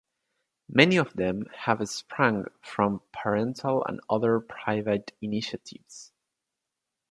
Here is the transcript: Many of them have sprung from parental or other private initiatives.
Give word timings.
Many 0.67 0.97
of 0.97 1.13
them 1.13 1.45
have 1.55 1.87
sprung 1.87 2.45
from 2.63 3.03
parental 3.11 3.83
or 3.87 3.99
other 4.09 4.39
private 4.39 5.11
initiatives. 5.21 6.11